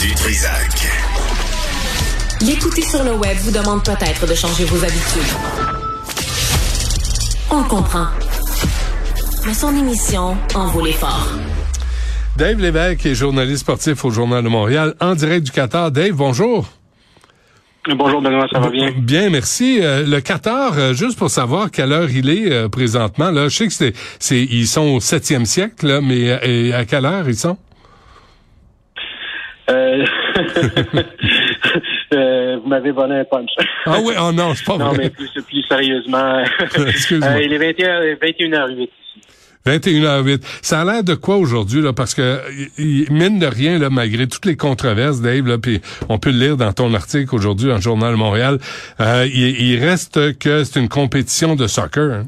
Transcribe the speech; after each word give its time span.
Du 0.00 0.14
Trisac. 0.14 0.88
L'écouter 2.40 2.80
sur 2.80 3.04
le 3.04 3.12
web 3.12 3.36
vous 3.42 3.50
demande 3.50 3.84
peut-être 3.84 4.26
de 4.26 4.34
changer 4.34 4.64
vos 4.64 4.82
habitudes. 4.82 5.20
On 7.50 7.58
le 7.58 7.68
comprend. 7.68 8.06
Mais 9.46 9.52
son 9.52 9.76
émission 9.76 10.38
en 10.54 10.68
vaut 10.68 10.82
l'effort. 10.82 11.28
Dave 12.38 12.60
Lévesque 12.60 13.04
est 13.04 13.14
journaliste 13.14 13.60
sportif 13.60 14.02
au 14.06 14.10
Journal 14.10 14.42
de 14.42 14.48
Montréal, 14.48 14.94
en 15.00 15.14
direct 15.14 15.44
du 15.44 15.50
Qatar. 15.50 15.90
Dave, 15.90 16.12
bonjour. 16.12 16.66
Bonjour 17.94 18.22
Benoît, 18.22 18.46
ça 18.50 18.58
va 18.58 18.70
bien? 18.70 18.92
Bien, 18.96 19.28
merci. 19.28 19.80
Euh, 19.82 20.06
le 20.06 20.22
Qatar, 20.22 20.78
euh, 20.78 20.94
juste 20.94 21.18
pour 21.18 21.28
savoir 21.28 21.70
quelle 21.70 21.92
heure 21.92 22.10
il 22.10 22.30
est 22.30 22.50
euh, 22.50 22.70
présentement, 22.70 23.30
là, 23.30 23.48
je 23.48 23.56
sais 23.56 23.66
que 23.66 23.72
c'est, 23.74 23.92
c'est, 24.18 24.40
ils 24.40 24.66
sont 24.66 24.82
au 24.82 24.98
7e 25.00 25.44
siècle, 25.44 25.86
là, 25.86 26.00
mais 26.00 26.72
à 26.72 26.86
quelle 26.86 27.04
heure 27.04 27.28
ils 27.28 27.36
sont? 27.36 27.58
Euh... 32.12 32.56
vous 32.60 32.68
m'avez 32.68 32.90
volé 32.90 33.14
un 33.14 33.24
punch. 33.24 33.50
ah 33.86 33.98
oui, 34.02 34.14
oh 34.20 34.32
non, 34.32 34.52
c'est 34.54 34.66
pas 34.66 34.76
vrai. 34.76 34.84
Non, 34.84 34.94
mais 34.98 35.10
plus, 35.10 35.30
plus 35.46 35.62
sérieusement. 35.68 36.42
Excuse-moi. 36.88 37.40
il 37.40 37.52
est 37.52 37.58
21, 37.58 38.00
21h08 38.14 38.82
ici. 38.82 38.90
21h08. 39.66 40.40
Ça 40.62 40.80
a 40.80 40.84
l'air 40.84 41.04
de 41.04 41.14
quoi 41.14 41.36
aujourd'hui, 41.36 41.82
là? 41.82 41.92
Parce 41.92 42.14
que, 42.14 42.40
mine 43.12 43.38
de 43.38 43.46
rien, 43.46 43.78
là, 43.78 43.90
malgré 43.90 44.26
toutes 44.26 44.46
les 44.46 44.56
controverses, 44.56 45.20
Dave, 45.20 45.46
là, 45.46 45.58
puis 45.58 45.80
on 46.08 46.18
peut 46.18 46.30
le 46.30 46.38
lire 46.38 46.56
dans 46.56 46.72
ton 46.72 46.94
article 46.94 47.34
aujourd'hui 47.34 47.68
dans 47.68 47.76
le 47.76 47.80
Journal 47.80 48.16
Montréal, 48.16 48.58
euh, 49.00 49.26
il, 49.32 49.78
reste 49.78 50.38
que 50.38 50.64
c'est 50.64 50.80
une 50.80 50.88
compétition 50.88 51.56
de 51.56 51.66
soccer. 51.66 52.12
Hein? 52.12 52.26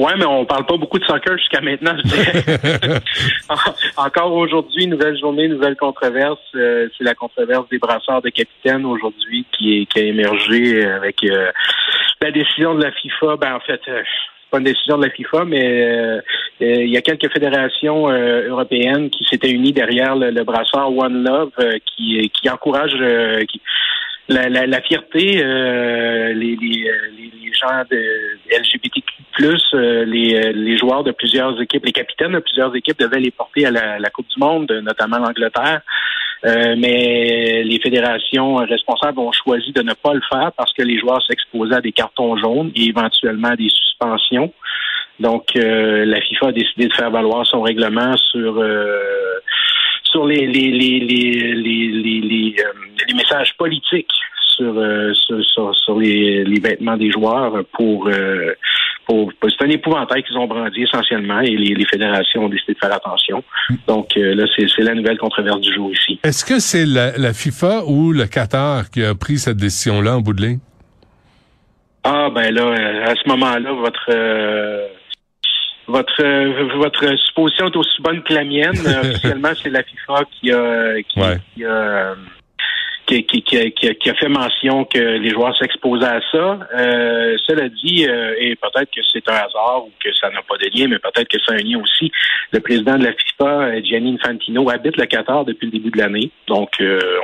Ouais, 0.00 0.14
mais 0.16 0.24
on 0.24 0.44
parle 0.44 0.66
pas 0.66 0.76
beaucoup 0.76 0.98
de 0.98 1.04
soccer 1.04 1.36
jusqu'à 1.36 1.60
maintenant, 1.60 1.94
je 1.98 2.02
dirais. 2.08 3.00
Encore 3.96 4.32
aujourd'hui, 4.32 4.86
nouvelle 4.86 5.18
journée, 5.18 5.48
nouvelle 5.48 5.76
controverse. 5.76 6.38
Euh, 6.54 6.88
c'est 6.96 7.04
la 7.04 7.14
controverse 7.14 7.68
des 7.68 7.78
brasseurs 7.78 8.22
de 8.22 8.30
capitaine 8.30 8.86
aujourd'hui 8.86 9.44
qui, 9.52 9.86
qui 9.86 9.98
a 9.98 10.02
émergé 10.02 10.84
avec 10.84 11.22
euh, 11.24 11.50
la 12.20 12.30
décision 12.30 12.74
de 12.74 12.82
la 12.82 12.92
FIFA. 12.92 13.36
Ben 13.36 13.54
en 13.54 13.60
fait, 13.60 13.80
pas 14.50 14.58
une 14.58 14.64
décision 14.64 14.98
de 14.98 15.04
la 15.04 15.10
FIFA, 15.10 15.44
mais 15.44 15.82
euh, 15.82 16.16
euh, 16.16 16.20
il 16.60 16.90
y 16.90 16.96
a 16.96 17.02
quelques 17.02 17.32
fédérations 17.32 18.10
euh, 18.10 18.48
européennes 18.48 19.08
qui 19.10 19.24
s'étaient 19.24 19.50
unies 19.50 19.72
derrière 19.72 20.16
le, 20.16 20.42
brasseur 20.42 20.92
One 20.96 21.22
Love 21.22 21.52
qui, 21.86 22.30
qui 22.30 22.50
encourage 22.50 22.94
la, 24.28 24.48
la, 24.48 24.66
la, 24.66 24.80
fierté, 24.82 25.20
les, 25.20 26.34
les, 26.34 26.56
les, 26.56 27.52
gens 27.52 27.84
de 27.90 28.38
LGBTQ+, 28.50 29.19
les, 29.38 30.52
les 30.52 30.78
joueurs 30.78 31.04
de 31.04 31.12
plusieurs 31.12 31.60
équipes, 31.60 31.84
les 31.86 31.92
capitaines 31.92 32.32
de 32.32 32.40
plusieurs 32.40 32.74
équipes 32.74 32.98
devaient 32.98 33.20
les 33.20 33.30
porter 33.30 33.66
à 33.66 33.70
la, 33.70 34.10
Coupe 34.10 34.28
du 34.28 34.38
Monde, 34.38 34.70
notamment 34.82 35.18
l'Angleterre. 35.18 35.82
Euh, 36.46 36.74
mais 36.78 37.62
les 37.64 37.78
fédérations 37.80 38.54
responsables 38.56 39.18
ont 39.18 39.32
choisi 39.32 39.72
de 39.72 39.82
ne 39.82 39.92
pas 39.92 40.14
le 40.14 40.22
faire 40.30 40.52
parce 40.56 40.72
que 40.72 40.82
les 40.82 40.98
joueurs 40.98 41.22
s'exposaient 41.26 41.74
à 41.74 41.80
des 41.82 41.92
cartons 41.92 42.36
jaunes 42.38 42.72
et 42.74 42.86
éventuellement 42.86 43.48
à 43.48 43.56
des 43.56 43.68
suspensions. 43.68 44.52
Donc, 45.18 45.54
euh, 45.54 46.06
la 46.06 46.18
FIFA 46.22 46.46
a 46.48 46.52
décidé 46.52 46.88
de 46.88 46.94
faire 46.94 47.10
valoir 47.10 47.44
son 47.46 47.60
règlement 47.60 48.16
sur 48.16 48.58
euh, 48.58 49.38
sur 50.04 50.26
les 50.26 50.46
les 50.46 50.70
les 50.70 51.00
les 51.00 51.54
les, 51.54 52.20
les, 52.20 52.56
les 53.06 53.14
messages 53.14 53.54
politiques 53.58 54.10
sur 54.56 54.74
sur, 55.12 55.74
sur, 55.74 55.98
les, 55.98 56.44
les, 56.44 56.60
vêtements 56.60 56.96
des 56.96 57.10
joueurs 57.10 57.52
pour 57.72 58.10
c'est 59.42 59.64
un 59.64 59.68
épouvantail 59.68 60.22
qu'ils 60.22 60.36
ont 60.36 60.46
brandi 60.46 60.82
essentiellement 60.82 61.40
et 61.40 61.56
les, 61.56 61.84
fédérations 61.84 62.44
ont 62.44 62.48
décidé 62.48 62.74
de 62.74 62.78
faire 62.78 62.92
attention. 62.92 63.42
Donc 63.86 64.16
euh, 64.16 64.34
là, 64.34 64.44
c'est 64.56 64.82
la 64.82 64.94
nouvelle 64.94 65.18
controverse 65.18 65.60
du 65.60 65.72
jour 65.74 65.90
ici. 65.92 66.20
Est-ce 66.22 66.44
que 66.44 66.58
c'est 66.58 66.86
la, 66.86 67.32
FIFA 67.32 67.84
ou 67.86 68.12
le 68.12 68.26
Qatar 68.26 68.90
qui 68.90 69.04
a 69.04 69.14
pris 69.14 69.38
cette 69.38 69.56
décision-là 69.56 70.16
en 70.16 70.20
bout 70.20 70.34
de 70.34 70.42
ligne? 70.42 70.58
Ah 72.04 72.28
ben 72.34 72.54
là, 72.54 72.62
euh, 72.62 73.04
à 73.04 73.14
ce 73.14 73.28
moment-là, 73.28 73.72
votre 73.72 74.10
euh, 74.10 74.86
votre 75.86 76.78
votre 76.78 77.16
supposition 77.26 77.66
est 77.66 77.76
aussi 77.76 78.00
bonne 78.02 78.22
que 78.22 78.32
la 78.32 78.44
mienne. 78.44 78.72
Officiellement, 79.02 79.50
c'est 79.62 79.70
la 79.70 79.82
FIFA 79.82 80.24
qui 80.32 80.50
a 80.50 81.02
qui 81.02 81.64
a 81.64 82.14
qui, 83.10 83.42
qui, 83.42 84.10
a, 84.10 84.14
fait 84.14 84.28
mention 84.28 84.84
que 84.84 84.98
les 84.98 85.30
joueurs 85.30 85.56
s'exposaient 85.56 86.06
à 86.06 86.20
ça. 86.30 86.58
Euh, 86.76 87.36
cela 87.46 87.68
dit, 87.68 88.06
euh, 88.08 88.34
et 88.38 88.56
peut-être 88.56 88.90
que 88.94 89.00
c'est 89.12 89.28
un 89.28 89.34
hasard 89.34 89.84
ou 89.86 89.90
que 90.02 90.10
ça 90.20 90.30
n'a 90.30 90.42
pas 90.42 90.56
de 90.56 90.70
lien, 90.72 90.88
mais 90.88 90.98
peut-être 90.98 91.28
que 91.28 91.38
c'est 91.44 91.54
un 91.54 91.58
lien 91.58 91.80
aussi. 91.80 92.12
Le 92.52 92.60
président 92.60 92.96
de 92.98 93.04
la 93.04 93.12
FIFA, 93.12 93.44
euh, 93.44 93.80
Gianni 93.82 94.14
Infantino, 94.14 94.70
habite 94.70 94.96
le 94.96 95.06
Qatar 95.06 95.44
depuis 95.44 95.66
le 95.66 95.72
début 95.72 95.90
de 95.90 95.98
l'année. 95.98 96.30
Donc, 96.46 96.70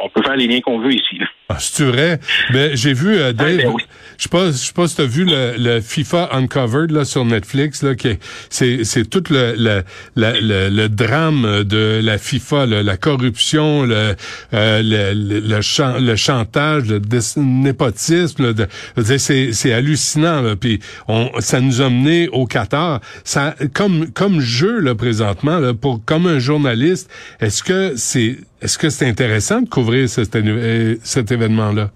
on 0.03 0.09
peut 0.09 0.23
faire 0.23 0.37
les 0.37 0.47
liens 0.47 0.61
qu'on 0.61 0.79
veut 0.79 0.93
ici. 0.93 1.21
Ah, 1.49 1.59
c'est 1.61 1.85
vrai? 1.85 2.19
Mais 2.53 2.77
j'ai 2.77 2.93
vu 2.93 3.17
euh, 3.17 3.33
Dave, 3.33 3.61
ah, 3.61 3.69
ben 3.69 3.77
je 4.19 4.23
sais 4.25 4.29
pas, 4.29 4.47
je 4.47 4.53
sais 4.53 4.73
pas 4.73 4.89
si 4.89 4.97
tu 4.97 5.03
as 5.03 5.07
vu 5.07 5.25
le, 5.25 5.55
le, 5.57 5.81
FIFA 5.81 6.31
Uncovered 6.33 6.91
là 6.91 7.05
sur 7.05 7.25
Netflix 7.25 7.85
là 7.85 7.95
qui 7.95 8.19
c'est 8.51 8.83
c'est 8.83 9.09
tout 9.09 9.23
le 9.31 9.55
le, 9.57 9.83
le 10.17 10.69
le, 10.69 10.89
drame 10.89 11.63
de 11.63 12.01
la 12.03 12.19
FIFA, 12.19 12.67
la 12.67 12.97
corruption, 12.97 13.85
le 13.85 14.17
euh, 14.55 14.83
le 14.83 15.61
le, 15.79 16.17
chantage, 16.17 16.85
le 16.89 17.01
népotisme, 17.37 18.55
c'est 19.19 19.73
hallucinant 19.73 20.43
là. 20.43 20.55
Ça 21.41 21.61
nous 21.61 21.81
a 21.81 21.91
mené 21.91 22.29
au 22.29 22.47
Qatar. 22.47 23.01
Ça 23.25 23.55
comme 23.75 24.41
jeu 24.41 24.81
là 24.81 24.95
présentement 24.95 25.59
là 25.59 25.75
pour 25.75 26.05
comme 26.05 26.27
un 26.27 26.39
journaliste, 26.39 27.11
est-ce 27.41 27.63
que 27.63 27.97
c'est 27.97 28.37
est-ce 28.63 28.79
que 28.79 28.89
c'est 28.89 29.07
intéressant 29.07 29.61
de 29.61 29.69
couvrir 29.69 30.09
cet, 30.09 30.37
cet 31.05 31.31
événement-là? 31.31 31.91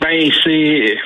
Ben, 0.00 0.30
c'est 0.44 0.98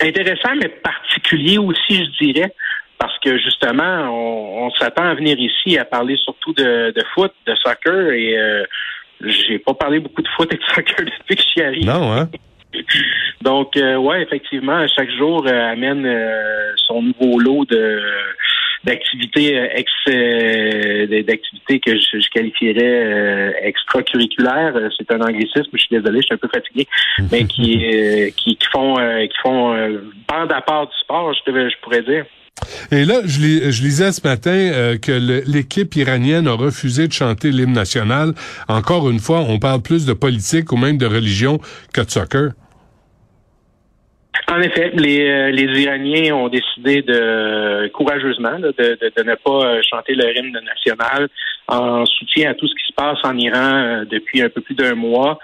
intéressant, 0.00 0.56
mais 0.60 0.68
particulier 0.68 1.58
aussi, 1.58 2.04
je 2.04 2.24
dirais, 2.24 2.52
parce 2.98 3.16
que 3.20 3.38
justement, 3.38 4.10
on, 4.12 4.70
s'attend 4.72 5.04
à 5.04 5.14
venir 5.14 5.38
ici 5.38 5.78
à 5.78 5.84
parler 5.84 6.16
surtout 6.16 6.52
de, 6.54 6.92
foot, 7.14 7.32
de 7.46 7.54
soccer, 7.54 8.10
et 8.10 8.36
euh, 8.36 8.64
j'ai 9.22 9.58
pas 9.58 9.74
parlé 9.74 10.00
beaucoup 10.00 10.22
de 10.22 10.28
foot 10.36 10.52
et 10.52 10.56
de 10.56 10.62
soccer 10.74 11.04
depuis 11.04 11.36
que 11.36 11.42
je 11.42 11.48
suis 11.48 11.62
arrivé. 11.62 11.86
Non, 11.86 12.12
hein? 12.12 12.28
Donc, 13.42 13.76
euh, 13.76 13.96
ouais, 13.96 14.22
effectivement, 14.22 14.86
chaque 14.94 15.10
jour 15.10 15.44
euh, 15.46 15.72
amène 15.72 16.06
euh, 16.06 16.72
son 16.76 17.02
nouveau 17.02 17.38
lot 17.38 17.64
de 17.64 18.00
d'activités 18.82 19.58
euh, 19.58 19.68
ex 19.74 19.92
d'activités 21.26 21.80
que 21.80 21.98
je, 21.98 22.30
qualifierais 22.30 23.54
extracurriculaires. 23.62 24.74
C'est 24.96 25.12
un 25.12 25.20
anglicisme, 25.20 25.68
je 25.74 25.78
suis 25.78 25.88
désolé, 25.90 26.20
je 26.20 26.26
suis 26.26 26.34
un 26.34 26.38
peu 26.38 26.48
fatigué, 26.48 26.86
mais 27.30 27.44
qui 27.44 28.32
qui, 28.36 28.56
qui 28.56 28.66
font 28.72 28.94
qui 28.96 29.38
font 29.42 29.74
bande 30.28 30.52
à 30.52 30.62
part 30.62 30.86
du 30.86 30.96
sport, 30.98 31.34
je, 31.34 31.40
je 31.50 31.76
pourrais 31.82 32.02
dire. 32.02 32.24
Et 32.92 33.04
là, 33.04 33.20
je, 33.24 33.70
je 33.70 33.82
lisais 33.82 34.12
ce 34.12 34.26
matin 34.26 34.96
que 35.00 35.12
l'équipe 35.46 35.94
iranienne 35.96 36.48
a 36.48 36.52
refusé 36.52 37.08
de 37.08 37.12
chanter 37.12 37.50
l'hymne 37.50 37.72
national. 37.72 38.34
Encore 38.68 39.10
une 39.10 39.20
fois, 39.20 39.40
on 39.40 39.58
parle 39.58 39.82
plus 39.82 40.06
de 40.06 40.12
politique 40.12 40.72
ou 40.72 40.76
même 40.76 40.98
de 40.98 41.06
religion 41.06 41.58
que 41.92 42.00
de 42.00 42.10
soccer. 42.10 42.50
En 44.50 44.60
effet, 44.60 44.90
les, 44.94 45.30
euh, 45.30 45.80
Iraniens 45.80 46.34
ont 46.34 46.48
décidé 46.48 47.02
de 47.02 47.88
courageusement 47.88 48.58
de, 48.58 48.72
de, 48.76 49.22
ne 49.22 49.34
pas 49.36 49.64
euh, 49.64 49.80
chanter 49.88 50.14
le 50.14 50.36
hymne 50.36 50.58
national 50.64 51.28
en 51.68 52.04
soutien 52.04 52.50
à 52.50 52.54
tout 52.54 52.66
ce 52.66 52.74
qui 52.74 52.86
se 52.88 52.92
passe 52.94 53.18
en 53.22 53.36
Iran 53.36 53.74
euh, 53.74 54.04
depuis 54.10 54.42
un 54.42 54.48
peu 54.48 54.60
plus 54.60 54.74
d'un 54.74 54.96
mois. 54.96 55.38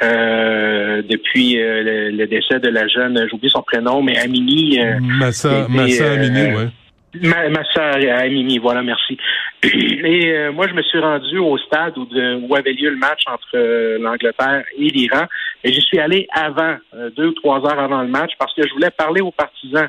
Depuis 0.00 1.56
le, 1.56 2.26
décès 2.26 2.58
de 2.60 2.68
la 2.68 2.88
jeune, 2.88 3.26
j'oublie 3.30 3.50
son 3.50 3.62
prénom, 3.62 4.02
mais 4.02 4.18
Amini. 4.18 4.78
Massa, 5.00 5.66
Massa 5.68 6.12
Amini, 6.12 6.54
oui. 6.56 6.70
Ma, 7.14 7.48
ma 7.48 7.64
soeur 7.64 7.96
Amini, 8.18 8.58
voilà, 8.58 8.82
merci. 8.82 9.18
Et 9.64 10.30
euh, 10.30 10.52
moi, 10.52 10.68
je 10.68 10.74
me 10.74 10.82
suis 10.82 10.98
rendu 10.98 11.38
au 11.38 11.58
stade 11.58 11.98
où, 11.98 12.06
où 12.06 12.54
avait 12.54 12.72
lieu 12.72 12.90
le 12.90 12.96
match 12.96 13.22
entre 13.26 13.48
euh, 13.54 13.98
l'Angleterre 13.98 14.62
et 14.78 14.88
l'Iran. 14.88 15.24
Et 15.64 15.72
j'y 15.72 15.80
suis 15.80 15.98
allé 15.98 16.28
avant, 16.32 16.76
euh, 16.94 17.10
deux 17.10 17.26
ou 17.26 17.32
trois 17.32 17.58
heures 17.66 17.80
avant 17.80 18.02
le 18.02 18.08
match, 18.08 18.30
parce 18.38 18.54
que 18.54 18.66
je 18.66 18.72
voulais 18.72 18.90
parler 18.90 19.20
aux 19.20 19.32
partisans. 19.32 19.88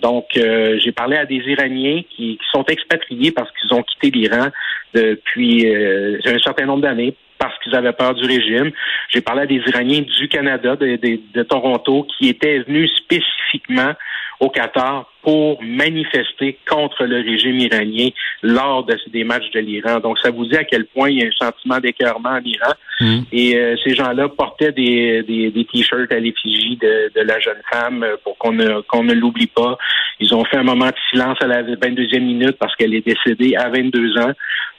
donc, 0.00 0.26
j'ai 0.34 0.92
parlé 0.92 1.16
à 1.16 1.26
des 1.26 1.42
Iraniens 1.46 2.02
qui, 2.10 2.38
qui 2.38 2.46
sont 2.52 2.64
expatriés 2.64 3.32
parce 3.32 3.50
qu'ils 3.52 3.74
ont 3.74 3.82
quitté 3.82 4.10
l'Iran 4.10 4.48
depuis 4.94 5.66
un 5.68 6.38
certain 6.38 6.64
nombre 6.64 6.82
d'années 6.82 7.14
parce 7.40 7.58
qu'ils 7.60 7.74
avaient 7.74 7.94
peur 7.94 8.14
du 8.14 8.24
régime. 8.26 8.70
J'ai 9.08 9.22
parlé 9.22 9.42
à 9.42 9.46
des 9.46 9.62
Iraniens 9.66 10.02
du 10.02 10.28
Canada, 10.28 10.76
de, 10.76 10.96
de, 10.96 11.18
de 11.34 11.42
Toronto, 11.42 12.06
qui 12.18 12.28
étaient 12.28 12.60
venus 12.60 12.94
spécifiquement 12.98 13.94
au 14.40 14.48
Qatar 14.48 15.10
pour 15.22 15.62
manifester 15.62 16.58
contre 16.68 17.04
le 17.04 17.16
régime 17.16 17.58
iranien 17.58 18.08
lors 18.42 18.84
de, 18.84 18.96
des 19.12 19.24
matchs 19.24 19.50
de 19.52 19.60
l'Iran. 19.60 20.00
Donc, 20.00 20.18
ça 20.18 20.30
vous 20.30 20.46
dit 20.46 20.56
à 20.56 20.64
quel 20.64 20.86
point 20.86 21.10
il 21.10 21.18
y 21.18 21.22
a 21.22 21.26
un 21.26 21.46
sentiment 21.46 21.78
d'écœurement 21.78 22.30
en 22.30 22.42
Iran. 22.42 22.72
Mm. 23.00 23.20
Et 23.32 23.56
euh, 23.56 23.76
ces 23.84 23.94
gens-là 23.94 24.28
portaient 24.28 24.72
des, 24.72 25.22
des, 25.22 25.50
des 25.50 25.64
t-shirts 25.66 26.10
à 26.10 26.18
l'effigie 26.18 26.76
de, 26.76 27.12
de, 27.14 27.20
la 27.20 27.38
jeune 27.38 27.60
femme 27.70 28.04
pour 28.24 28.38
qu'on 28.38 28.52
ne, 28.52 28.80
qu'on 28.82 29.04
ne 29.04 29.12
l'oublie 29.12 29.46
pas. 29.46 29.76
Ils 30.20 30.34
ont 30.34 30.44
fait 30.44 30.56
un 30.56 30.62
moment 30.62 30.88
de 30.88 30.94
silence 31.10 31.36
à 31.42 31.46
la 31.46 31.62
22e 31.62 32.20
minute 32.20 32.56
parce 32.58 32.74
qu'elle 32.76 32.94
est 32.94 33.06
décédée 33.06 33.56
à 33.56 33.68
22 33.68 34.18
ans. 34.18 34.32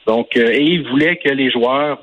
Donc, 0.07 0.35
euh, 0.37 0.49
et 0.51 0.63
ils 0.63 0.87
voulaient 0.89 1.17
que 1.17 1.29
les 1.29 1.51
joueurs 1.51 1.99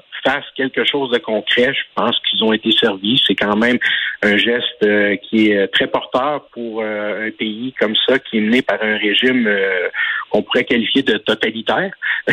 quelque 0.57 0.85
chose 0.85 1.11
de 1.11 1.19
concret. 1.19 1.73
Je 1.73 1.83
pense 1.95 2.17
qu'ils 2.29 2.43
ont 2.43 2.53
été 2.53 2.71
servis. 2.73 3.21
C'est 3.27 3.35
quand 3.35 3.57
même 3.57 3.79
un 4.23 4.37
geste 4.37 4.83
euh, 4.83 5.17
qui 5.17 5.51
est 5.51 5.69
très 5.69 5.87
porteur 5.87 6.47
pour 6.53 6.81
euh, 6.83 7.29
un 7.29 7.31
pays 7.31 7.73
comme 7.79 7.95
ça, 8.07 8.19
qui 8.19 8.39
est 8.39 8.41
mené 8.41 8.63
par 8.63 8.79
un 8.83 8.97
régime 8.97 9.47
euh, 9.47 9.89
qu'on 10.31 10.43
pourrait 10.43 10.65
qualifier 10.65 11.03
de 11.03 11.19
totalitaire. 11.19 11.93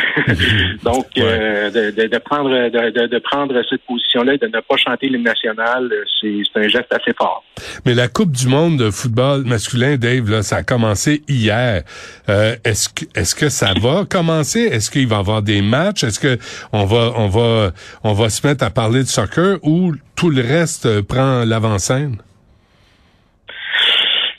Donc, 0.84 1.14
de, 1.16 1.92
de, 1.92 2.18
prendre 2.18 2.50
de, 2.50 3.08
de, 3.08 3.20
prendre 3.20 3.62
cette 3.70 3.82
position-là 3.84 4.38
de 4.38 4.48
ne 4.48 4.60
pas 4.60 4.78
chanter 4.78 5.08
l'hymne 5.08 5.24
national, 5.24 5.94
c'est 6.20 6.44
un 6.56 6.68
geste 6.68 6.92
assez 6.92 7.14
fort. 7.16 7.44
Mais 7.86 7.94
la 7.94 8.08
Coupe 8.08 8.32
du 8.32 8.48
monde 8.48 8.78
de 8.78 8.90
football 8.90 9.44
masculin, 9.46 9.96
Dave, 9.96 10.30
là, 10.30 10.42
ça 10.42 10.58
a 10.58 10.64
commencé 10.64 11.22
hier. 11.30 11.84
est-ce 12.28 12.90
que 12.90 13.06
est-ce 13.16 13.36
que 13.36 13.50
ça 13.50 13.74
va 13.80 14.04
commencer? 14.10 14.62
Est-ce 14.62 14.92
qu'il 14.92 15.08
va 15.08 15.18
y 15.18 15.20
avoir 15.20 15.42
des 15.42 15.62
matchs? 15.62 16.04
Est-ce 16.04 16.20
que 16.20 16.38
on 16.74 16.86
va 16.86 17.14
on 17.16 17.28
va 17.28 17.72
on 18.04 18.14
va 18.14 18.30
se 18.30 18.46
mettre 18.46 18.64
à 18.64 18.70
parler 18.70 19.00
de 19.00 19.08
soccer 19.08 19.58
ou 19.64 19.94
tout 20.16 20.30
le 20.30 20.42
reste 20.42 21.02
prend 21.02 21.44
l'avant-scène? 21.46 22.18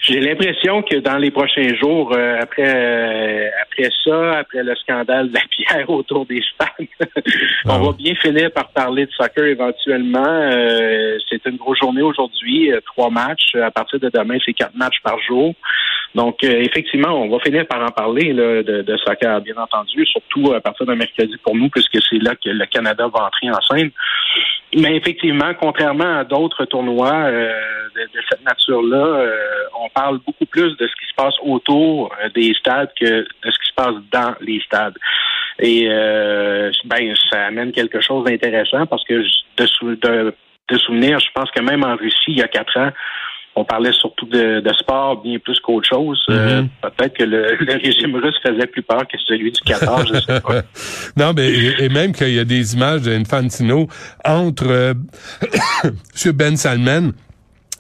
J'ai 0.09 0.21
l'impression 0.21 0.83
que 0.83 0.99
dans 0.99 1.19
les 1.19 1.33
prochains 1.33 1.75
jours, 1.75 2.13
euh, 2.15 2.39
après 2.41 2.63
euh, 2.65 3.49
après 3.63 3.91
ça, 4.05 4.39
après 4.39 4.63
le 4.63 4.77
scandale 4.77 5.31
de 5.31 5.35
la 5.35 5.41
pierre 5.51 5.91
autour 5.91 6.27
des 6.27 6.41
stades, 6.55 6.87
on 7.65 7.71
ah 7.71 7.79
va 7.79 7.93
bien 7.93 8.15
finir 8.15 8.53
par 8.53 8.69
parler 8.69 9.07
de 9.07 9.11
soccer 9.11 9.47
éventuellement. 9.47 10.23
Euh, 10.25 11.19
c'est 11.29 11.45
une 11.47 11.57
grosse 11.57 11.81
journée 11.81 12.03
aujourd'hui, 12.03 12.71
trois 12.85 13.11
matchs. 13.11 13.57
À 13.57 13.73
partir 13.73 13.99
de 13.99 14.09
demain, 14.09 14.39
c'est 14.45 14.53
quatre 14.53 14.77
matchs 14.77 15.01
par 15.03 15.19
jour. 15.27 15.55
Donc, 16.17 16.43
effectivement, 16.43 17.11
on 17.11 17.29
va 17.29 17.39
finir 17.39 17.67
par 17.67 17.81
en 17.83 17.93
parler 17.93 18.33
là, 18.33 18.63
de, 18.63 18.83
de, 18.83 18.97
soccer, 18.97 19.41
bien 19.43 19.55
entendu, 19.57 20.05
surtout 20.07 20.53
à 20.53 20.61
partir 20.61 20.87
d'un 20.87 20.97
mercredi 20.97 21.37
pour 21.45 21.55
nous, 21.55 21.69
puisque 21.69 21.99
c'est 22.09 22.19
là 22.19 22.35
que 22.35 22.49
le 22.49 22.67
Canada 22.67 23.07
va 23.15 23.27
entrer 23.27 23.51
en 23.51 23.61
scène. 23.61 23.91
Mais 24.75 24.97
effectivement, 24.97 25.53
contrairement 25.61 26.19
à 26.19 26.25
d'autres 26.25 26.65
tournois 26.65 27.31
de, 27.31 28.01
de, 28.01 28.21
cette 28.29 28.45
nature-là, 28.45 29.27
on 29.81 29.89
parle 29.91 30.19
beaucoup 30.27 30.47
plus 30.47 30.77
de 30.77 30.87
ce 30.87 30.93
qui 30.95 31.07
se 31.09 31.15
passe 31.15 31.35
autour 31.43 32.13
euh, 32.23 32.29
des 32.35 32.55
stades 32.55 32.91
que 32.99 33.05
de 33.05 33.51
ce 33.51 33.59
qui 33.59 33.69
se 33.69 33.75
passe 33.75 33.95
dans 34.13 34.35
les 34.41 34.61
stades. 34.61 34.97
Et 35.59 35.87
euh, 35.89 36.71
ben, 36.85 37.15
ça 37.31 37.47
amène 37.47 37.73
quelque 37.73 38.01
chose 38.01 38.25
d'intéressant 38.25 38.87
parce 38.87 39.05
que 39.05 39.23
de, 39.57 40.35
de, 40.69 40.79
souvenir, 40.79 41.19
je 41.19 41.29
pense 41.35 41.51
que 41.51 41.61
même 41.61 41.85
en 41.85 41.97
Russie, 41.97 42.29
il 42.29 42.39
y 42.39 42.43
a 42.43 42.49
quatre 42.49 42.79
ans, 42.79 42.91
on 43.57 43.65
parlait 43.65 43.93
surtout 43.93 44.27
de, 44.27 44.63
sport 44.79 45.23
bien 45.23 45.39
plus 45.39 45.59
qu'autre 45.61 45.89
chose. 45.89 46.23
Euh, 46.29 46.63
mm-hmm. 46.63 46.91
Peut-être 46.97 47.17
que 47.17 47.25
le, 47.25 47.57
régime 47.83 48.15
russe 48.17 48.37
faisait 48.43 48.67
plus 48.67 48.83
peur 48.83 49.03
que 49.09 49.19
celui 49.27 49.51
du 49.51 49.61
Qatar, 49.63 50.07
je 50.07 50.21
sais 50.21 50.41
pas. 50.41 50.63
non, 51.17 51.33
mais 51.35 51.51
et, 51.53 51.89
même 51.89 52.13
qu'il 52.13 52.35
y 52.35 52.39
a 52.39 52.45
des 52.45 52.75
images 52.75 53.03
d'Infantino 53.03 53.89
entre 54.25 54.67
euh, 54.69 54.95
M. 55.85 56.33
Ben 56.33 56.57
Salman 56.57 57.13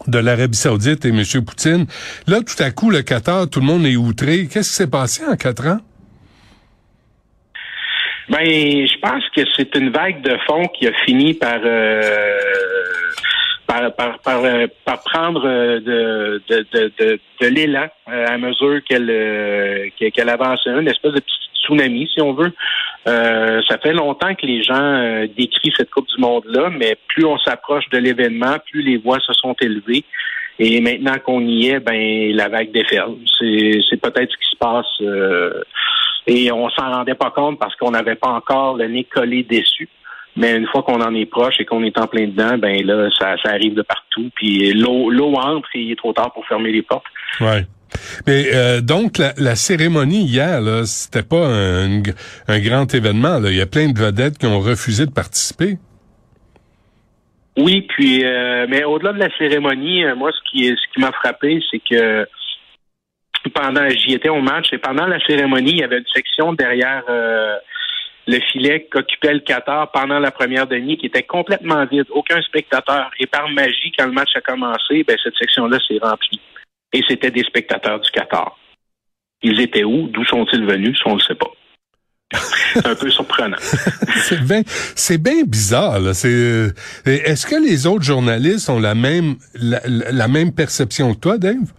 de 0.07 0.19
l'Arabie 0.19 0.57
Saoudite 0.57 1.05
et 1.05 1.09
M. 1.09 1.23
Poutine. 1.45 1.87
Là, 2.27 2.41
tout 2.41 2.63
à 2.63 2.71
coup, 2.71 2.91
le 2.91 3.03
Qatar, 3.03 3.49
tout 3.49 3.61
le 3.61 3.67
monde 3.67 3.85
est 3.87 3.97
outré. 3.97 4.47
Qu'est-ce 4.47 4.71
qui 4.71 4.77
s'est 4.77 4.91
passé 4.91 5.25
en 5.27 5.37
quatre 5.37 5.67
ans? 5.67 5.79
Ben, 8.29 8.45
je 8.45 8.99
pense 9.01 9.23
que 9.37 9.43
c'est 9.57 9.75
une 9.77 9.91
vague 9.91 10.21
de 10.23 10.37
fond 10.47 10.67
qui 10.79 10.87
a 10.89 10.93
fini 11.05 11.35
par 11.35 11.61
euh, 11.65 12.39
par, 13.67 13.95
par, 13.95 14.19
par, 14.21 14.45
euh, 14.45 14.67
prendre 15.05 15.47
euh, 15.47 15.81
de, 15.81 16.43
de, 16.49 16.91
de, 16.99 17.21
de, 17.41 17.47
l'élan 17.47 17.89
à 18.07 18.39
mesure 18.39 18.81
qu'elle 18.85 19.91
qu'elle 19.97 20.29
avance, 20.29 20.65
une 20.67 20.89
espèce 20.89 21.13
de 21.13 21.21
petit 21.21 21.37
tsunami, 21.67 22.09
si 22.13 22.21
on 22.23 22.33
veut. 22.33 22.53
Euh, 23.07 23.61
ça 23.69 23.79
fait 23.79 23.93
longtemps 23.93 24.35
que 24.35 24.47
les 24.47 24.63
gens 24.63 24.75
euh, 24.75 25.27
décrivent 25.37 25.75
cette 25.77 25.91
Coupe 25.91 26.09
du 26.09 26.21
Monde-là, 26.21 26.71
mais 26.71 26.97
plus 27.09 27.25
on 27.25 27.39
s'approche 27.39 27.89
de 27.91 27.99
l'événement, 27.99 28.57
plus 28.71 28.83
les 28.83 28.97
voix 28.97 29.21
se 29.21 29.33
sont 29.33 29.55
élevées. 29.61 30.05
Et 30.59 30.81
maintenant 30.81 31.17
qu'on 31.25 31.41
y 31.43 31.69
est, 31.69 31.81
ben 31.81 32.35
la 32.35 32.49
vague 32.49 32.73
déferle. 32.73 33.15
C'est 33.39 34.01
peut-être 34.01 34.31
ce 34.31 34.37
qui 34.39 34.51
se 34.51 34.57
passe. 34.59 34.87
Euh, 35.03 35.63
et 36.27 36.51
on 36.51 36.69
s'en 36.71 36.91
rendait 36.91 37.15
pas 37.15 37.31
compte 37.31 37.59
parce 37.59 37.77
qu'on 37.77 37.91
n'avait 37.91 38.17
pas 38.17 38.31
encore 38.31 38.77
le 38.77 38.89
nez 38.89 39.05
collé 39.05 39.43
dessus. 39.45 39.89
Mais 40.37 40.55
une 40.55 40.67
fois 40.67 40.83
qu'on 40.83 41.01
en 41.01 41.15
est 41.15 41.27
proche 41.27 41.55
et 41.61 41.65
qu'on 41.65 41.83
est 41.83 41.99
en 41.99 42.07
plein 42.07 42.27
dedans, 42.27 42.59
ben 42.59 42.85
là, 42.85 43.09
ça, 43.19 43.37
ça 43.43 43.51
arrive 43.51 43.75
de 43.75 43.83
partout. 43.83 44.31
Puis 44.35 44.73
l'eau, 44.75 45.11
l'eau 45.11 45.35
entre 45.35 45.69
et 45.75 45.81
il 45.81 45.93
est 45.93 45.97
trop 45.97 46.13
tard 46.13 46.33
pour 46.33 46.47
fermer 46.47 46.73
les 46.73 46.83
portes. 46.83 47.07
Ouais. 47.41 47.65
Mais 48.27 48.55
euh, 48.55 48.81
donc 48.81 49.19
la, 49.19 49.55
cérémonie 49.55 50.25
hier, 50.25 50.61
là, 50.61 50.85
c'était 50.85 51.23
pas 51.23 51.47
un, 51.47 52.01
grand 52.61 52.93
événement. 52.95 53.39
Là. 53.39 53.51
Il 53.51 53.57
y 53.57 53.61
a 53.61 53.67
plein 53.67 53.89
de 53.89 53.99
vedettes 53.99 54.39
qui 54.39 54.47
ont 54.47 54.61
refusé 54.61 55.07
de 55.07 55.13
participer. 55.13 55.79
Oui, 57.57 57.83
puis 57.89 58.23
euh, 58.25 58.67
mais 58.69 58.85
au-delà 58.85 59.15
de 59.15 59.19
la 59.19 59.35
cérémonie, 59.39 60.05
euh, 60.05 60.15
moi 60.15 60.31
ce 60.31 60.51
qui 60.51 60.67
ce 60.67 60.93
qui 60.93 61.01
m'a 61.01 61.13
frappé, 61.13 61.63
c'est 61.71 61.79
que 61.79 62.27
pendant 63.55 63.89
j'y 63.89 64.13
étais 64.13 64.29
au 64.29 64.43
match 64.43 64.73
et 64.73 64.79
pendant 64.79 65.07
la 65.07 65.19
cérémonie, 65.21 65.71
il 65.71 65.79
y 65.79 65.85
avait 65.85 65.99
une 65.99 66.13
section 66.13 66.53
derrière 66.53 67.05
le 68.27 68.41
filet 68.41 68.89
qu'occupait 68.91 69.35
le 69.35 69.41
Qatar 69.41 69.91
pendant 69.93 70.19
la 70.19 70.31
première 70.31 70.67
demi 70.67 70.97
qui 70.97 71.07
était 71.07 71.23
complètement 71.23 71.85
vide, 71.87 72.07
aucun 72.11 72.41
spectateur. 72.43 73.11
Et 73.21 73.27
par 73.27 73.49
magie, 73.49 73.93
quand 73.97 74.07
le 74.07 74.13
match 74.13 74.31
a 74.35 74.41
commencé, 74.41 75.05
ben 75.05 75.17
cette 75.23 75.37
section-là 75.37 75.79
s'est 75.87 75.99
remplie 76.03 76.41
et 76.93 77.03
c'était 77.09 77.31
des 77.31 77.43
spectateurs 77.43 78.01
du 78.01 78.11
Qatar. 78.11 78.59
Ils 79.43 79.61
étaient 79.61 79.85
où? 79.85 80.09
D'où 80.09 80.25
sont-ils 80.25 80.65
venus? 80.65 80.99
On 81.05 81.11
ne 81.11 81.19
le 81.19 81.21
sait 81.21 81.35
pas. 81.35 81.51
c'est 82.73 82.87
un 82.87 82.95
peu 82.95 83.11
surprenant. 83.11 83.57
c'est 83.61 84.43
bien, 84.43 84.63
c'est 84.67 85.23
bien 85.23 85.45
bizarre. 85.45 86.01
Là. 86.01 86.15
C'est, 86.15 86.73
est-ce 87.07 87.47
que 87.47 87.55
les 87.55 87.87
autres 87.87 88.03
journalistes 88.03 88.69
ont 88.69 88.81
la 88.81 88.95
même, 88.95 89.37
la, 89.55 90.27
même 90.27 90.53
perception 90.53 91.15
que 91.15 91.21
toi, 91.21 91.39
Dave? 91.39 91.73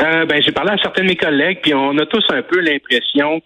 Euh, 0.00 0.24
ben, 0.26 0.40
j'ai 0.40 0.52
parlé 0.52 0.70
à 0.70 0.78
certains 0.78 1.02
de 1.02 1.08
mes 1.08 1.16
collègues, 1.16 1.58
puis 1.62 1.74
on 1.74 1.98
a 1.98 2.06
tous 2.06 2.24
un 2.30 2.42
peu 2.42 2.60
l'impression 2.60 3.42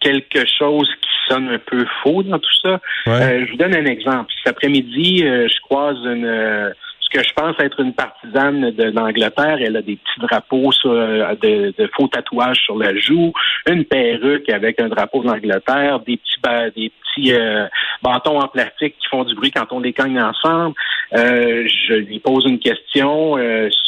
quelque 0.00 0.44
chose 0.58 0.88
qui 1.00 1.10
sonne 1.28 1.48
un 1.48 1.58
peu 1.58 1.86
faux 2.02 2.22
dans 2.22 2.38
tout 2.38 2.56
ça. 2.62 2.80
Euh, 3.06 3.44
je 3.46 3.50
vous 3.50 3.56
donne 3.56 3.74
un 3.74 3.84
exemple. 3.84 4.32
Cet 4.42 4.54
après-midi, 4.54 5.24
euh, 5.24 5.46
je 5.48 5.60
croise 5.60 5.98
une 6.04 6.74
que 7.10 7.22
je 7.22 7.32
pense 7.34 7.56
être 7.58 7.80
une 7.80 7.92
partisane 7.92 8.70
de 8.70 8.84
l'Angleterre. 8.84 9.58
Elle 9.60 9.76
a 9.76 9.82
des 9.82 9.96
petits 9.96 10.20
drapeaux 10.20 10.70
euh, 10.86 11.34
de, 11.42 11.90
faux 11.96 12.08
tatouages 12.08 12.58
sur 12.64 12.76
la 12.78 12.96
joue, 12.96 13.32
une 13.68 13.84
perruque 13.84 14.48
avec 14.48 14.80
un 14.80 14.88
drapeau 14.88 15.22
de 15.22 15.28
l'Angleterre, 15.28 16.00
des 16.00 16.16
petits 16.16 16.30
des 16.74 16.90
petits 16.90 17.32
euh, 17.32 17.66
bâtons 18.02 18.40
en 18.40 18.48
plastique 18.48 18.96
qui 18.98 19.08
font 19.10 19.24
du 19.24 19.34
bruit 19.34 19.50
quand 19.50 19.72
on 19.72 19.80
les 19.80 19.92
cogne 19.92 20.20
ensemble. 20.20 20.74
Euh, 21.14 21.66
je 21.66 21.94
lui 21.94 22.20
pose 22.20 22.46
une 22.46 22.60
question 22.60 23.36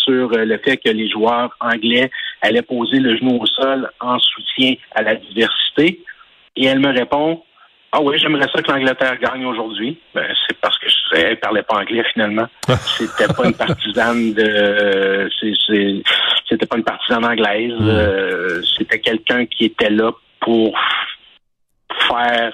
sur 0.05 0.29
le 0.31 0.59
fait 0.59 0.77
que 0.79 0.91
les 0.91 1.09
joueurs 1.09 1.57
anglais 1.61 2.11
allaient 2.41 2.63
poser 2.63 2.99
le 2.99 3.17
genou 3.17 3.39
au 3.41 3.47
sol 3.47 3.89
en 4.01 4.19
soutien 4.19 4.75
à 4.95 5.03
la 5.03 5.15
diversité. 5.15 6.01
Et 6.57 6.67
elle 6.67 6.81
me 6.81 6.93
répond 6.93 7.43
ah 7.95 8.01
oui, 8.01 8.19
j'aimerais 8.19 8.49
ça 8.55 8.63
que 8.63 8.73
l'Angleterre 8.73 9.19
gagne 9.19 9.45
aujourd'hui. 9.45 10.01
Ben, 10.15 10.27
c'est 10.47 10.59
parce 10.61 10.79
que 10.79 10.89
je 10.89 11.03
elle 11.15 11.39
parlait 11.39 11.63
pas 11.63 11.77
anglais 11.77 12.03
finalement. 12.13 12.47
C'était 12.97 13.33
pas 13.33 13.45
une 13.45 13.55
partisane 13.55 14.33
de 14.33 15.29
c'était 16.49 16.67
pas 16.67 16.77
une 16.77 16.85
partisane 16.85 17.25
anglaise. 17.25 17.75
Mm. 17.79 17.89
Euh, 17.89 18.63
c'était 18.79 18.99
quelqu'un 18.99 19.45
qui 19.47 19.67
était 19.67 19.91
là 19.91 20.11
pour 20.41 20.79
faire 22.09 22.53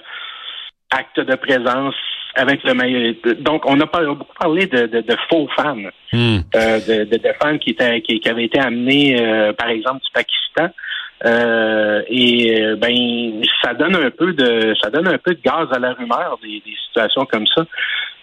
acte 0.90 1.20
de 1.20 1.34
présence 1.36 1.94
avec 2.34 2.62
le 2.64 2.74
meilleur. 2.74 3.14
Donc, 3.40 3.64
on 3.66 3.80
a 3.80 3.86
beaucoup 3.86 4.34
parlé 4.38 4.66
de, 4.66 4.86
de, 4.86 5.16
faux 5.28 5.48
fans, 5.56 5.76
mm. 6.12 6.38
euh, 6.54 7.04
de, 7.04 7.16
de, 7.16 7.32
fans 7.40 7.58
qui, 7.58 7.70
étaient, 7.70 8.00
qui, 8.00 8.20
avaient 8.28 8.44
été 8.44 8.58
amenés, 8.58 9.20
euh, 9.20 9.52
par 9.52 9.68
exemple, 9.68 10.00
du 10.00 10.10
Pakistan. 10.12 10.72
Euh, 11.24 12.02
et 12.06 12.62
euh, 12.62 12.76
ben 12.76 13.42
ça 13.60 13.74
donne 13.74 13.96
un 13.96 14.10
peu 14.10 14.32
de 14.32 14.72
ça 14.80 14.88
donne 14.88 15.08
un 15.08 15.18
peu 15.18 15.34
de 15.34 15.40
gaz 15.40 15.66
à 15.72 15.78
la 15.80 15.92
rumeur 15.92 16.38
des, 16.42 16.62
des 16.64 16.76
situations 16.86 17.26
comme 17.26 17.46
ça. 17.48 17.64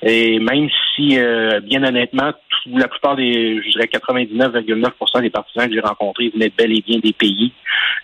Et 0.08 0.38
même 0.40 0.70
si, 0.96 1.18
euh, 1.18 1.60
bien 1.62 1.84
honnêtement, 1.84 2.32
la 2.68 2.88
plupart 2.88 3.16
des, 3.16 3.60
je 3.64 3.72
dirais 3.72 3.90
99,9% 3.92 5.22
des 5.22 5.32
partisans 5.32 5.68
que 5.68 5.74
j'ai 5.74 5.80
rencontrés 5.80 6.30
venaient 6.30 6.52
bel 6.56 6.72
et 6.72 6.82
bien 6.82 7.00
des 7.00 7.14
pays 7.14 7.52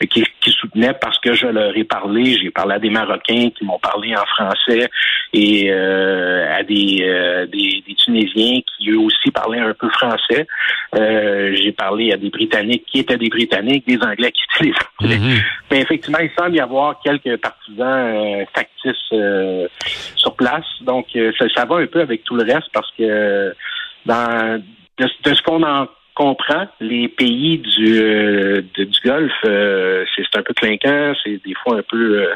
qui, 0.09 0.23
qui 0.41 0.51
soutenaient 0.51 0.95
parce 0.99 1.19
que 1.19 1.33
je 1.33 1.45
leur 1.45 1.77
ai 1.77 1.83
parlé. 1.83 2.37
J'ai 2.41 2.49
parlé 2.49 2.73
à 2.75 2.79
des 2.79 2.89
Marocains 2.89 3.49
qui 3.55 3.65
m'ont 3.65 3.77
parlé 3.77 4.15
en 4.15 4.25
français, 4.25 4.89
et 5.33 5.71
à 5.71 6.63
des, 6.63 7.47
des, 7.51 7.83
des, 7.87 7.95
Tunisiens 7.95 8.61
qui 8.61 8.89
eux 8.89 8.99
aussi 8.99 9.29
parlaient 9.31 9.59
un 9.59 9.73
peu 9.73 9.89
français. 9.89 10.47
J'ai 10.93 11.71
parlé 11.71 12.11
à 12.11 12.17
des 12.17 12.29
Britanniques 12.29 12.85
qui 12.91 12.99
étaient 12.99 13.17
des 13.17 13.29
Britanniques, 13.29 13.87
des 13.87 13.99
Anglais 14.01 14.31
qui 14.31 14.41
étaient 14.55 14.71
les 14.71 14.73
Anglais. 14.99 15.17
Mm-hmm. 15.17 15.43
Mais 15.69 15.81
effectivement, 15.81 16.19
il 16.19 16.31
semble 16.37 16.55
y 16.55 16.59
avoir 16.59 16.99
quelques 17.03 17.37
partisans 17.37 18.45
factices 18.53 19.19
sur 20.15 20.35
place. 20.35 20.65
Donc, 20.81 21.07
ça, 21.37 21.45
ça 21.55 21.65
va 21.65 21.77
un 21.77 21.87
peu 21.91 22.01
avec 22.01 22.23
tout 22.23 22.35
le 22.35 22.43
reste 22.43 22.69
parce 22.73 22.91
que 22.97 23.53
dans 24.05 24.61
de, 24.97 25.33
ce 25.33 25.41
qu'on 25.43 25.63
en 25.63 25.87
comprend, 26.15 26.67
les 26.79 27.07
pays 27.07 27.59
du, 27.59 27.99
euh, 28.01 28.61
du 28.75 28.99
Golfe, 29.03 29.31
euh, 29.45 30.05
c'est 30.15 30.37
un 30.37 30.43
peu 30.43 30.53
clinquant, 30.53 31.13
c'est 31.23 31.41
des 31.45 31.53
fois 31.63 31.77
un 31.77 31.83
peu 31.89 32.27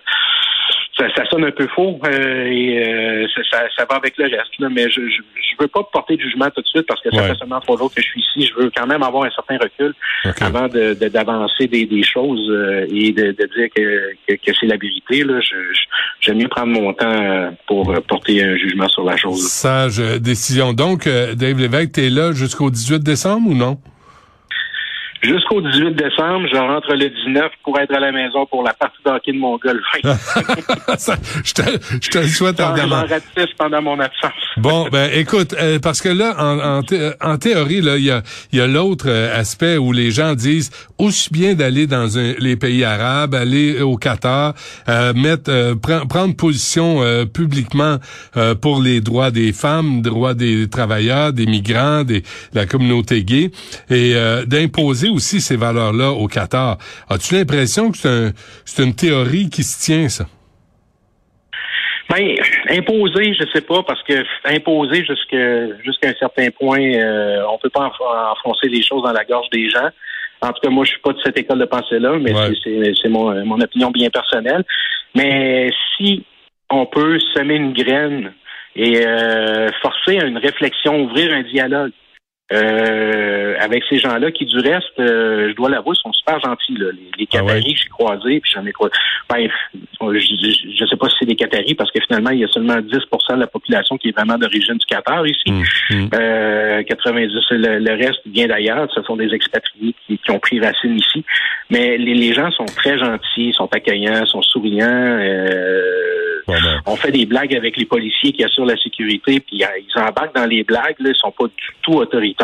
euh, 1.01 1.07
ça, 1.15 1.25
sonne 1.25 1.43
un 1.43 1.51
peu 1.51 1.67
faux 1.67 1.99
et 2.05 3.27
ça, 3.51 3.85
va 3.89 3.95
avec 3.95 4.17
le 4.17 4.25
reste. 4.25 4.59
mais 4.71 4.89
je, 4.89 5.01
je, 5.01 5.21
veux 5.59 5.67
pas 5.67 5.83
porter 5.83 6.15
de 6.15 6.21
jugement 6.21 6.49
tout 6.49 6.61
de 6.61 6.67
suite 6.67 6.85
parce 6.87 7.01
que 7.01 7.09
ça 7.13 7.23
fait 7.23 7.35
seulement 7.35 7.59
trois 7.59 7.77
jours 7.77 7.93
que 7.93 8.01
je 8.01 8.07
suis 8.07 8.21
ici. 8.21 8.49
Je 8.49 8.61
veux 8.61 8.71
quand 8.75 8.87
même 8.87 9.03
avoir 9.03 9.23
un 9.23 9.31
certain 9.31 9.57
recul 9.57 9.93
avant 10.41 10.67
de 10.67 10.93
d'avancer 10.93 11.67
des, 11.67 11.85
des, 11.85 12.03
choses 12.03 12.49
et 12.89 13.11
de, 13.11 13.31
dire 13.31 13.69
que, 13.75 14.35
que, 14.35 14.51
c'est 14.59 14.67
la 14.67 14.77
vérité. 14.77 15.23
Là, 15.23 15.39
j'aime 16.21 16.37
mieux 16.37 16.47
prendre 16.47 16.67
mon 16.67 16.93
temps 16.93 17.53
pour 17.67 17.93
porter 18.07 18.43
un 18.43 18.55
jugement 18.55 18.87
sur 18.89 19.03
la 19.03 19.17
chose. 19.17 19.41
Sage 19.47 19.99
décision. 20.19 20.73
Donc, 20.73 21.07
Dave 21.07 21.59
Lévesque, 21.59 21.93
tu 21.93 22.05
es 22.05 22.09
là 22.09 22.31
jusqu'au 22.31 22.69
18 22.69 23.03
décembre 23.03 23.49
ou 23.49 23.53
non? 23.53 23.77
Jusqu'au 25.25 25.61
18 25.61 25.95
décembre, 25.95 26.47
je 26.51 26.57
rentre 26.57 26.93
le 26.93 27.09
19 27.09 27.51
pour 27.63 27.79
être 27.79 27.93
à 27.95 27.99
la 27.99 28.11
maison 28.11 28.45
pour 28.45 28.61
la 28.63 28.73
partie 28.73 28.97
d'hockey 29.03 29.31
de 29.31 29.37
mon 29.37 29.57
golf. 29.57 29.83
je, 30.03 31.53
te, 31.53 31.61
je 32.01 32.09
te 32.09 32.17
le 32.19 32.27
souhaite 32.27 32.59
ardemment. 32.59 33.03
pendant 33.57 33.81
mon 33.81 33.99
absence. 33.99 34.33
bon, 34.57 34.87
ben 34.91 35.09
écoute, 35.13 35.55
euh, 35.59 35.79
parce 35.79 36.01
que 36.01 36.09
là, 36.09 36.35
en, 36.37 36.81
en, 37.21 37.37
théorie, 37.37 37.81
là, 37.81 37.97
il 37.97 38.05
y 38.05 38.11
a, 38.11 38.21
y 38.53 38.59
a 38.59 38.67
l'autre 38.67 39.05
euh, 39.07 39.39
aspect 39.39 39.77
où 39.77 39.91
les 39.91 40.11
gens 40.11 40.35
disent 40.35 40.71
aussi 40.97 41.29
bien 41.31 41.55
d'aller 41.55 41.87
dans 41.87 42.17
un, 42.19 42.33
les 42.37 42.55
pays 42.55 42.83
arabes, 42.83 43.33
aller 43.33 43.81
au 43.81 43.97
Qatar, 43.97 44.53
euh, 44.87 45.13
mettre, 45.13 45.49
euh, 45.49 45.75
prendre 45.75 46.35
position 46.35 47.01
publiquement 47.33 47.97
pour 48.61 48.81
les 48.81 49.01
droits 49.01 49.31
des 49.31 49.53
femmes, 49.53 50.01
droits 50.01 50.33
des 50.33 50.69
travailleurs, 50.69 51.33
des 51.33 51.45
migrants, 51.45 52.03
des, 52.03 52.21
de 52.21 52.25
la 52.53 52.65
communauté 52.65 53.23
gay, 53.23 53.51
et 53.89 54.13
d'imposer 54.45 55.09
aussi 55.15 55.41
ces 55.41 55.55
valeurs-là 55.55 56.11
au 56.11 56.27
Qatar. 56.27 56.77
As-tu 57.09 57.35
l'impression 57.35 57.91
que 57.91 58.31
c'est 58.65 58.83
une 58.83 58.95
théorie 58.95 59.49
qui 59.49 59.63
se 59.63 59.83
tient, 59.83 60.09
ça? 60.09 60.25
Ben, 62.09 62.35
imposer, 62.69 63.33
je 63.33 63.45
sais 63.51 63.61
pas, 63.61 63.81
parce 63.81 64.03
que 64.03 64.23
imposer 64.45 65.03
jusqu'à 65.03 66.09
un 66.09 66.13
certain 66.19 66.49
point, 66.51 66.79
euh, 66.79 67.43
on 67.51 67.57
peut 67.57 67.71
pas 67.71 67.91
enfoncer 68.31 68.67
les 68.67 68.83
choses 68.83 69.01
dans 69.01 69.11
la 69.11 69.25
gorge 69.25 69.49
des 69.51 69.69
gens. 69.69 69.89
En 70.41 70.49
tout 70.49 70.61
cas, 70.61 70.69
moi, 70.69 70.85
je 70.85 70.91
suis 70.91 71.01
pas 71.01 71.13
de 71.13 71.19
cette 71.25 71.37
école 71.39 71.59
de 71.59 71.65
pensée-là, 71.65 72.17
mais 72.19 72.33
c'est 73.01 73.09
mon, 73.09 73.43
mon 73.45 73.59
opinion 73.59 73.89
bien 73.89 74.09
personnelle. 74.09 74.63
Mais 75.15 75.71
si 75.97 76.23
on 76.69 76.85
peut 76.85 77.17
semer 77.33 77.55
une 77.55 77.73
graine 77.73 78.33
et 78.75 79.05
euh, 79.05 79.69
forcer 79.81 80.19
à 80.19 80.25
une 80.25 80.37
réflexion, 80.37 81.05
ouvrir 81.05 81.33
un 81.33 81.43
dialogue, 81.43 81.91
euh, 82.53 83.55
avec 83.59 83.83
ces 83.89 83.97
gens-là 83.97 84.31
qui, 84.31 84.45
du 84.45 84.59
reste, 84.59 84.99
euh, 84.99 85.49
je 85.49 85.55
dois 85.55 85.69
l'avouer, 85.69 85.95
sont 85.95 86.13
super 86.13 86.39
gentils. 86.39 86.77
Là. 86.77 86.91
Les, 86.91 87.09
les 87.17 87.27
ah 87.33 87.37
Qataris 87.37 87.73
que 87.73 87.79
j'ai 87.79 87.89
croisés, 87.89 88.39
puis 88.39 88.51
j'en 88.53 88.65
ai 88.65 88.71
croisé. 88.71 88.93
Ben, 89.27 89.49
je 89.73 90.07
ne 90.07 90.87
sais 90.87 90.95
pas 90.95 91.09
si 91.09 91.15
c'est 91.19 91.25
des 91.25 91.35
Qataris, 91.35 91.73
parce 91.73 91.91
que 91.91 91.99
finalement, 92.05 92.29
il 92.29 92.39
y 92.39 92.43
a 92.43 92.47
seulement 92.47 92.75
10% 92.75 93.35
de 93.35 93.39
la 93.39 93.47
population 93.47 93.97
qui 93.97 94.09
est 94.09 94.11
vraiment 94.15 94.37
d'origine 94.37 94.77
du 94.77 94.85
Qatar 94.85 95.25
ici. 95.25 95.43
90, 95.45 95.89
mmh, 95.89 95.95
mmh. 95.95 96.09
euh, 96.13 96.83
le, 97.79 98.05
reste 98.05 98.21
vient 98.27 98.47
d'ailleurs. 98.47 98.87
Ce 98.93 99.01
sont 99.01 99.15
des 99.15 99.33
expatriés 99.33 99.95
qui, 100.05 100.19
ont 100.29 100.39
pris 100.39 100.59
racine 100.59 100.97
ici. 100.97 101.25
Mais 101.71 101.97
les, 101.97 102.13
les, 102.13 102.33
gens 102.33 102.51
sont 102.51 102.65
très 102.65 102.99
gentils, 102.99 103.53
sont 103.53 103.69
accueillants, 103.73 104.23
sont 104.27 104.43
souriants. 104.43 104.85
Euh. 104.87 106.05
On 106.85 106.95
fait 106.95 107.11
des 107.11 107.25
blagues 107.25 107.55
avec 107.55 107.77
les 107.77 107.85
policiers 107.85 108.31
qui 108.31 108.43
assurent 108.43 108.65
la 108.65 108.77
sécurité, 108.77 109.39
puis 109.39 109.63
euh, 109.63 109.67
ils 109.79 109.99
embarquent 109.99 110.35
dans 110.35 110.45
les 110.45 110.63
blagues, 110.63 110.95
là, 110.99 111.09
ils 111.09 111.15
sont 111.15 111.31
pas 111.31 111.45
du 111.45 111.67
tout 111.81 111.93
autoritaires. 111.93 112.34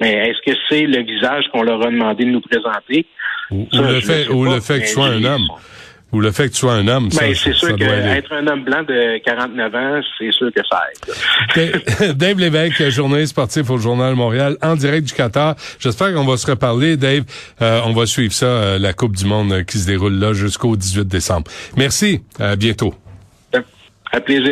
Mais 0.00 0.28
est-ce 0.28 0.50
que 0.50 0.56
c'est 0.68 0.86
le 0.86 1.02
visage 1.02 1.44
qu'on 1.52 1.62
leur 1.62 1.80
a 1.86 1.90
demandé 1.90 2.24
de 2.24 2.30
nous 2.30 2.40
présenter? 2.40 3.06
Ou, 3.50 3.66
le, 3.72 4.00
fait, 4.00 4.28
ou 4.28 4.44
le 4.44 4.60
fait 4.60 4.80
que 4.80 4.86
tu 4.86 4.92
sois 4.92 5.06
un 5.06 5.24
homme. 5.24 5.48
Ou 6.12 6.20
le 6.20 6.30
fait 6.30 6.48
que 6.48 6.52
tu 6.52 6.58
sois 6.58 6.74
un 6.74 6.88
homme, 6.88 7.08
ben, 7.08 7.34
c'est 7.34 7.54
sûr 7.54 7.74
qu'être 7.74 8.32
un 8.32 8.46
homme 8.46 8.64
blanc 8.64 8.82
de 8.82 9.16
49 9.24 9.74
ans, 9.74 10.00
c'est 10.18 10.30
sûr 10.30 10.50
que 10.54 10.60
ça 10.70 10.82
aide. 11.56 12.16
Dave 12.16 12.38
Lévesque, 12.38 12.90
journaliste 12.90 13.30
sportif 13.30 13.70
au 13.70 13.78
Journal 13.78 14.14
Montréal, 14.14 14.58
en 14.60 14.76
direct 14.76 15.06
du 15.06 15.14
Qatar. 15.14 15.54
J'espère 15.78 16.12
qu'on 16.12 16.26
va 16.26 16.36
se 16.36 16.50
reparler, 16.50 16.98
Dave. 16.98 17.22
Euh, 17.62 17.80
on 17.86 17.94
va 17.94 18.04
suivre 18.04 18.34
ça, 18.34 18.44
euh, 18.44 18.78
la 18.78 18.92
Coupe 18.92 19.16
du 19.16 19.24
Monde 19.24 19.64
qui 19.64 19.78
se 19.78 19.86
déroule 19.86 20.18
là 20.18 20.34
jusqu'au 20.34 20.76
18 20.76 21.08
décembre. 21.08 21.50
Merci. 21.78 22.20
À 22.38 22.56
bientôt. 22.56 22.94
À 24.12 24.20
plaisir. 24.20 24.50